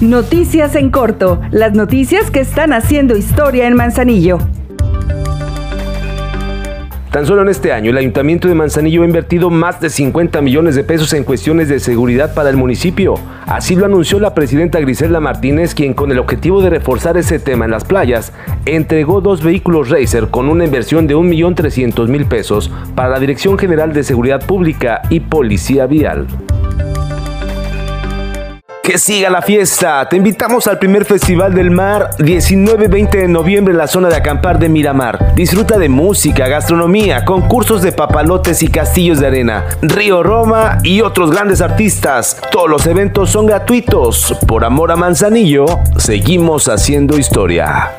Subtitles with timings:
[0.00, 4.38] Noticias en corto, las noticias que están haciendo historia en Manzanillo.
[7.10, 10.76] Tan solo en este año, el Ayuntamiento de Manzanillo ha invertido más de 50 millones
[10.76, 13.16] de pesos en cuestiones de seguridad para el municipio.
[13.46, 17.64] Así lo anunció la presidenta Griselda Martínez, quien con el objetivo de reforzar ese tema
[17.64, 18.32] en las playas,
[18.66, 24.04] entregó dos vehículos Racer con una inversión de 1.300.000 pesos para la Dirección General de
[24.04, 26.28] Seguridad Pública y Policía Vial
[28.88, 30.08] que siga la fiesta.
[30.08, 34.58] Te invitamos al primer Festival del Mar 19-20 de noviembre en la zona de acampar
[34.58, 35.34] de Miramar.
[35.34, 41.32] Disfruta de música, gastronomía, concursos de papalotes y castillos de arena, Río Roma y otros
[41.32, 42.40] grandes artistas.
[42.50, 44.34] Todos los eventos son gratuitos.
[44.46, 45.66] Por amor a Manzanillo,
[45.98, 47.90] seguimos haciendo historia.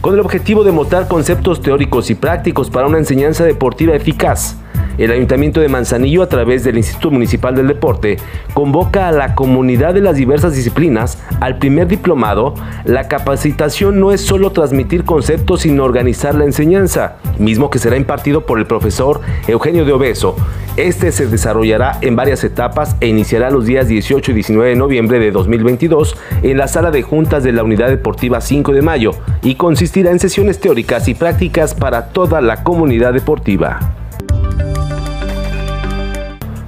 [0.00, 4.54] Con el objetivo de mostrar conceptos teóricos y prácticos para una enseñanza deportiva eficaz
[4.98, 8.16] el Ayuntamiento de Manzanillo, a través del Instituto Municipal del Deporte,
[8.54, 12.54] convoca a la comunidad de las diversas disciplinas al primer diplomado.
[12.84, 18.46] La capacitación no es solo transmitir conceptos, sino organizar la enseñanza, mismo que será impartido
[18.46, 20.36] por el profesor Eugenio de Obeso.
[20.76, 25.18] Este se desarrollará en varias etapas e iniciará los días 18 y 19 de noviembre
[25.18, 29.54] de 2022 en la sala de juntas de la Unidad Deportiva 5 de Mayo y
[29.54, 33.95] consistirá en sesiones teóricas y prácticas para toda la comunidad deportiva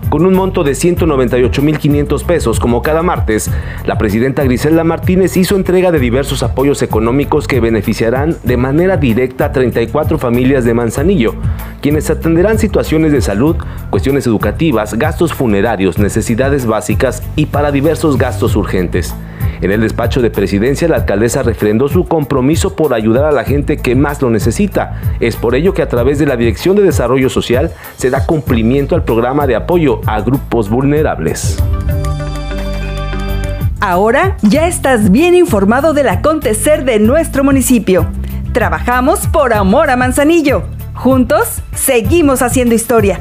[0.09, 3.51] con un monto de 198.500 pesos como cada martes,
[3.85, 9.47] la presidenta Griselda Martínez hizo entrega de diversos apoyos económicos que beneficiarán de manera directa
[9.47, 11.35] a 34 familias de Manzanillo,
[11.81, 13.57] quienes atenderán situaciones de salud,
[13.91, 19.15] cuestiones educativas, gastos funerarios, necesidades básicas y para diversos gastos urgentes.
[19.61, 23.79] En el despacho de presidencia, la alcaldesa refrendó su compromiso por ayudar a la gente
[23.79, 25.01] que más lo necesita.
[25.21, 28.95] Es por ello que a través de la Dirección de Desarrollo Social se da cumplimiento
[28.95, 31.59] al programa de apoyo a grupos vulnerables.
[33.81, 38.07] Ahora ya estás bien informado del acontecer de nuestro municipio.
[38.53, 40.65] Trabajamos por amor a Manzanillo.
[40.95, 43.21] Juntos, seguimos haciendo historia.